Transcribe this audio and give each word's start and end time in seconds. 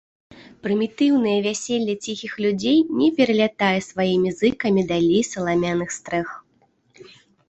Прымітыўнае 0.67 1.33
вяселле 1.47 1.93
ціхіх 2.07 2.31
людзей 2.45 2.79
не 3.01 3.09
пералятае 3.19 3.79
сваімі 3.89 4.31
зыкамі 4.39 4.81
далей 4.93 5.21
саламяных 5.33 5.89
стрэх. 5.99 6.29